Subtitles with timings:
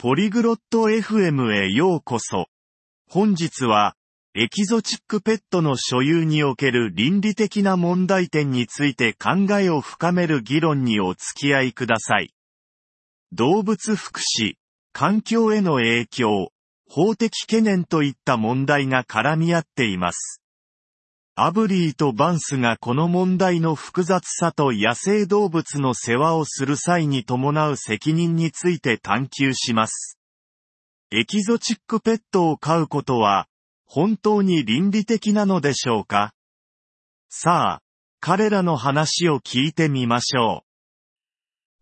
[0.00, 2.46] ポリグロット FM へようこそ。
[3.10, 3.96] 本日は、
[4.32, 12.32] エキゾチックペットの所有における倫理的な問題点について考えを深める議論にお付き合いください。
[13.32, 14.54] 動物福祉、
[14.92, 16.52] 環境への影響、
[16.88, 20.40] 法的懸念といった問題が絡み合っています。
[21.40, 30.18] アブリーとバンスがこの問題の複雑さと野生動物の世話をする際に伴う責任について探求します。
[31.12, 33.46] エキゾチックペットを飼うことは、
[33.86, 36.34] 本当に倫理的なのでしょうか？
[37.28, 37.82] さあ、
[38.18, 40.64] 彼らの話を聞いてみましょ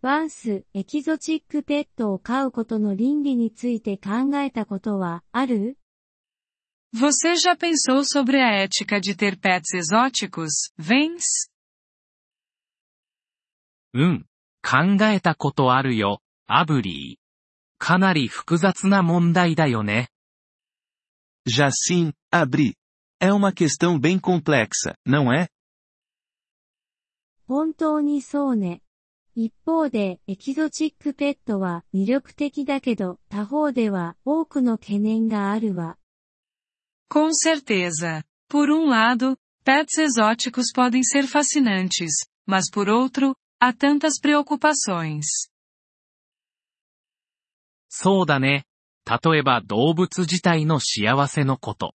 [0.00, 0.06] う。
[0.06, 5.76] バンス、エキゾチックペットを飼うことの倫理について考えたことはある？
[6.92, 9.38] Você já pensou sobre a ética de ter
[10.76, 11.48] Vens?
[13.94, 14.26] うん。
[14.62, 17.20] 考えたことあるよ、アブリー。
[17.78, 20.10] かなり複雑な問題だよね。
[21.46, 22.74] じゃあ、し、アブリー。
[23.20, 24.20] え uma questão bem
[27.46, 28.82] 本当にそうね。
[29.34, 35.99] 一方で、エキゾチックペットは魅力的だけど、他方では多くの懸念があるわ。
[37.09, 38.23] Com certeza.
[38.49, 42.11] Por um lado, pets exóticos podem ser fascinantes,
[42.45, 45.25] mas por outro, há tantas preocupações.
[47.89, 48.65] そうだね。
[49.05, 51.93] 例えば動物自体の幸せのこと。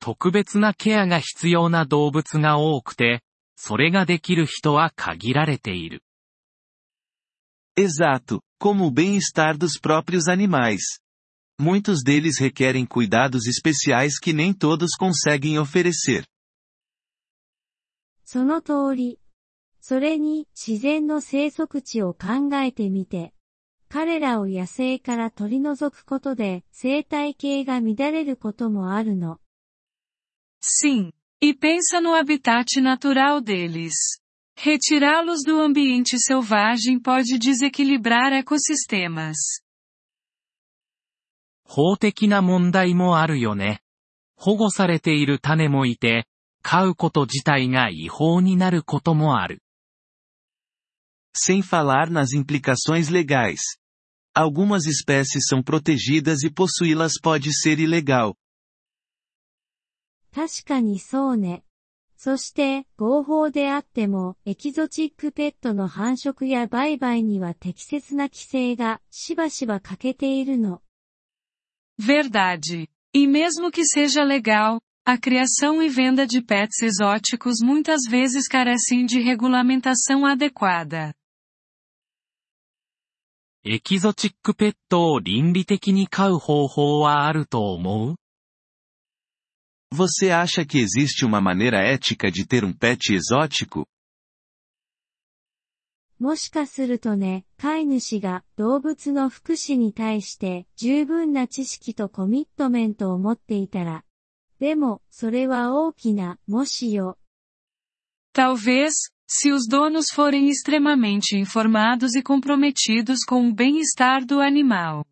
[0.00, 3.22] 特別なケアが必要な動物が多くて、
[3.56, 6.02] それができる人は限られている。
[7.78, 11.00] Exato, como o bem-estar dos próprios animais.
[11.58, 16.24] Muitos deles requerem cuidados especiais que nem todos conseguem oferecer.
[18.24, 19.18] その通り。
[19.80, 23.34] それに自然の生息地を考えてみて。
[23.88, 29.40] 彼らを野生から取り除くことで生態系が乱れることもあるの。
[30.62, 31.12] Sim.
[31.42, 34.20] E pensa no habitat natural deles.
[34.56, 39.36] Retirá-los do ambiente selvagem pode desequilibrar ecossistemas.
[41.65, 43.81] 法的な問題もあるよね。
[44.37, 46.27] 保護されている種もいて、
[46.61, 49.61] 飼うこと自体が違法になることもある。
[51.35, 53.59] Sem falar nas implicações legais.
[54.33, 58.35] Algumas espécies são protegidas e possuí-las pode ser ilegal.
[60.33, 61.63] 確かにそうね。
[62.17, 70.81] そして、合法であっても、エキゾチックペットの繁殖や売買には適切な規制がしばしば欠けているの。
[71.98, 72.88] Verdade.
[73.14, 79.04] E mesmo que seja legal, a criação e venda de pets exóticos muitas vezes carecem
[79.04, 81.12] de regulamentação adequada.
[83.62, 88.16] エキゾチックペットを倫理的に飼う方法はあると思う
[89.92, 93.86] Você acha que existe uma maneira ética de ter um pet exótico?
[96.19, 104.05] もしかするとね、飼い主が動物の福祉に対して十分な知識とコミットメントを持っていたら。
[104.59, 107.17] でも、それは大きな、もしよ。
[108.33, 108.91] Talvez,
[109.27, 115.05] se os donos forem extremamente informados e comprometidos com o bem-estar do animal.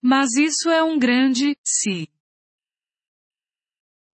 [0.00, 2.08] Mas isso é um grande, se.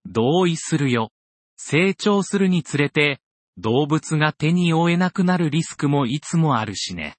[0.06, 1.10] 同意するよ。
[1.56, 3.20] 成長するにつれて、
[3.57, 7.15] 動物が手に負えなくなるリスクもいつもあるしね。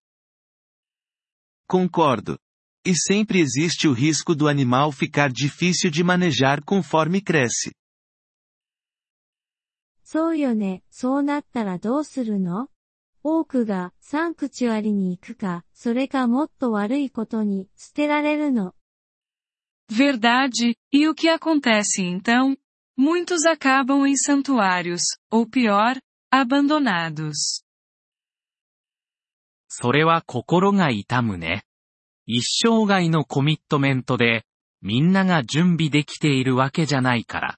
[1.68, 2.38] Concordo.
[2.84, 7.72] E sempre existe o risco do animal ficar difícil de manejar conforme cresce.
[10.02, 10.82] そうよね。
[10.90, 12.68] そうなったらどうするの
[13.22, 18.74] 多くがサンクチュアリに行くか、それかもっと悪いことに捨てられるの。
[19.88, 22.56] Verdade, e o que acontece então?
[22.96, 26.00] Muitos acabam em santuários, ou pior,
[26.41, 27.63] abandonados.
[29.67, 31.63] それは心が痛むね。
[32.25, 34.45] 一生涯のコミットメントで、
[34.81, 37.57] みんなが準備できているわけじゃないから。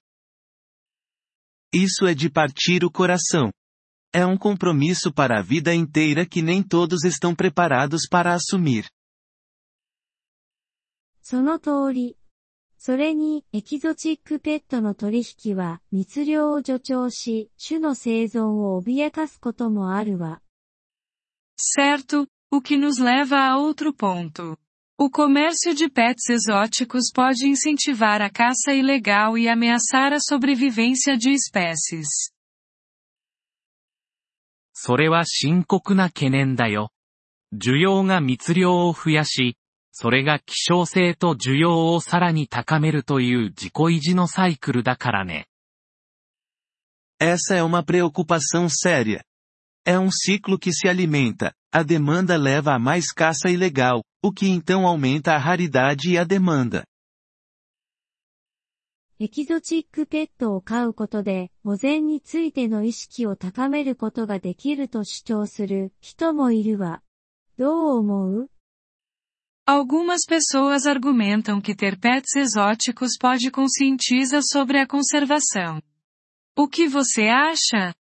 [1.73, 3.51] Isso é de partir o coração.
[4.13, 8.87] É um compromisso para a vida inteira que nem todos estão preparados para assumir.
[11.21, 12.16] その通り。
[12.87, 20.41] それに、エキゾチックペットの取引は密漁を助長し、種の生存を脅かすこともあるわ。
[21.57, 24.57] Certo, o que nos leva a outro ponto.
[24.97, 31.31] O comércio de pets exóticos pode incentivar a caça ilegal e ameaçar a sobrevivência de
[31.31, 32.31] espécies.
[34.71, 36.91] それは深刻な懸念だよ。
[37.51, 39.57] 需要が密漁を増やし、
[39.99, 45.47] それが希少性と需要をさらに高めるという自己維持のサイクルだからね。
[47.19, 49.23] Essa é uma preocupação séria.
[49.83, 54.47] É um ciclo que se alimenta, a demanda leva a mais caça ilegal, o que
[54.47, 56.85] então aumenta a raridade e a demanda.
[59.19, 67.01] エキゾチックペットを飼うことで、保全についての意識を高めることができると主張する人もいるわ。
[67.57, 68.51] どう思う
[69.66, 75.80] Algumas pessoas argumentam que ter pets exóticos pode conscientiza sobre a conservação.
[76.56, 77.94] O que você acha?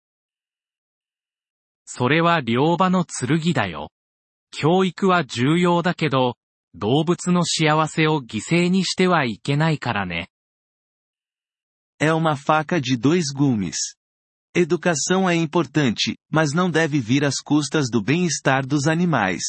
[1.84, 3.90] それは両場の剣だよ。
[4.52, 6.36] 教育は重要だけど、
[6.72, 10.28] 動物の幸せを犠牲にしてはいけないからね。
[12.00, 13.96] É uma faca de dois gumes.
[14.54, 19.42] Educação é importante, mas não deve vir às custas do bem-estar dos animais.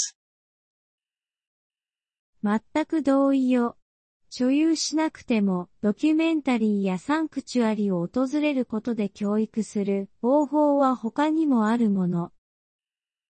[2.46, 3.76] 全く同意よ。
[4.31, 12.31] 所有しなくても、ドキュメンタリーやサンクチュアリを訪れることで教育する方法は他にもあるもの。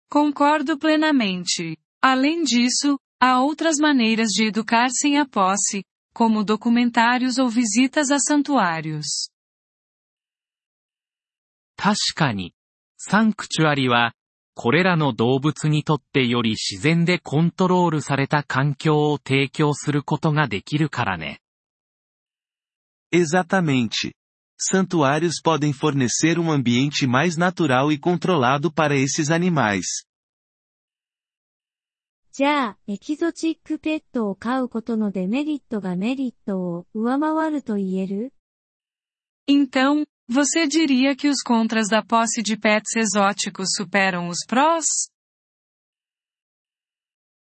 [0.09, 1.77] Concordo plenamente.
[2.01, 8.19] Além disso, há outras maneiras de educar sem a posse, como documentários ou visitas a
[8.19, 9.29] santuários.
[11.75, 12.53] 確かに、
[12.97, 14.13] サンクチュアリは、
[14.53, 21.39] これらの動物にとってより自然でコントロールされた環境を提供することができるからね。
[23.13, 24.13] Exatamente.
[24.57, 30.06] Santuários podem fornecer um ambiente mais natural e controlado para esses animais.
[32.33, 38.33] じゃあ、エキゾチックペットを飼うことのデメリットがメリットを上回ると言える
[39.50, 44.84] Então, você diria que os contras da posse de pets exóticos superam os prós?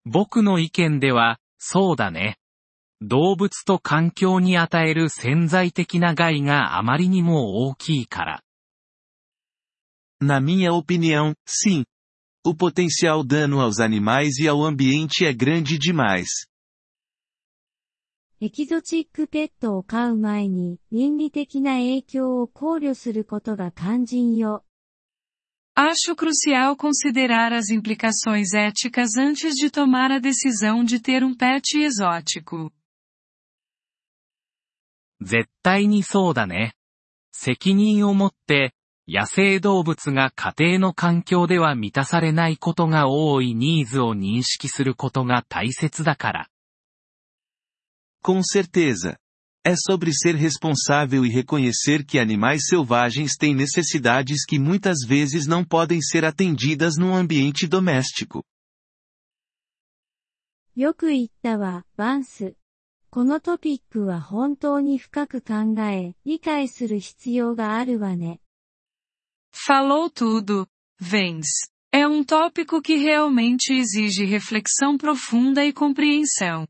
[0.05, 2.39] 僕の意見では、そうだね。
[3.01, 8.43] 動物と環境に与える潜在的な害があまりにも大きいから。
[10.21, 11.85] Na minha opinião, sim.
[12.45, 16.47] O potencial dano aos animais e ao ambiente é grande demais.
[18.46, 24.66] エキゾチックペットを飼う前に倫理的な影響を考慮することが肝心よ。
[25.78, 32.72] Acho crucial considerar as implicações éticas antes de tomar a decisão de ter um pet exótico.
[35.22, 36.74] 絶対にそうだね。
[37.32, 38.74] 責任を持って、
[39.08, 46.53] 野生動物が家庭の環境では満たされないことが多いニーズを認識することが大切だから。
[48.23, 49.17] Com certeza.
[49.65, 55.65] É sobre ser responsável e reconhecer que animais selvagens têm necessidades que muitas vezes não
[55.65, 58.43] podem ser atendidas num ambiente doméstico.
[60.77, 62.55] よく言ったわ、バンス。
[63.11, 68.41] このトピックは本当に深く考え、理解する必要があるわね。
[69.53, 70.69] Falou tudo,
[71.01, 71.69] Vence.
[71.93, 76.69] É um tópico que realmente exige reflexão profunda e compreensão.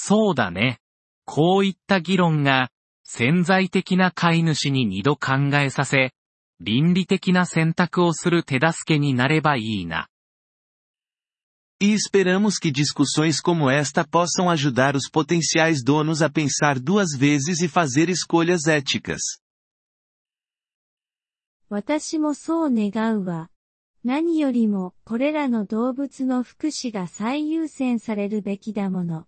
[0.00, 0.78] そうだね。
[1.24, 2.70] こういった議論が、
[3.02, 6.12] 潜在的な飼い主に二度考えさせ、
[6.60, 10.08] 倫理的な選択をする手助けになればいいな。
[11.80, 17.68] E esperamos que discussões como esta possam ajudar os potenciais donos a pensar duas vezes e
[17.68, 19.40] fazer escolhas éticas.
[21.68, 23.50] 私もそう願うわ。
[24.04, 29.26] 何よりも、これらの動物の福祉が最優先されるべきだもの。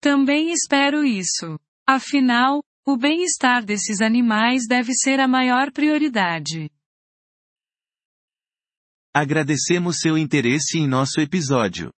[0.00, 1.58] Também espero isso.
[1.86, 6.70] Afinal, o bem-estar desses animais deve ser a maior prioridade.
[9.14, 11.90] Agradecemos seu interesse em nosso episódio.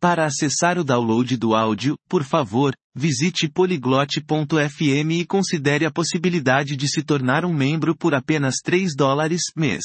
[0.00, 6.88] Para acessar o download do áudio, por favor, visite poliglote.fm e considere a possibilidade de
[6.88, 9.84] se tornar um membro por apenas 3 dólares mês.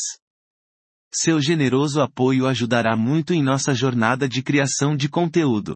[1.13, 5.74] Seu generoso apoio ajudará muito em nossa jornada de criação de conteúdo.